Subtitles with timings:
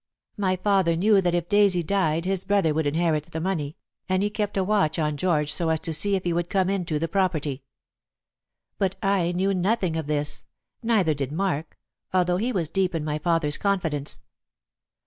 [0.37, 3.77] My father knew that if Daisy died his brother would inherit the money,
[4.09, 6.71] and he kept a watch on George so as to see if he would come
[6.71, 7.61] into the property.
[8.79, 10.43] But I knew nothing of this,
[10.81, 11.77] neither did Mark,
[12.15, 14.23] although he was deep in my father's confidence.